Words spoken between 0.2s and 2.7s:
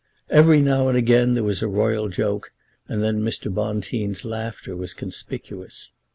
Every now and again there was a royal joke,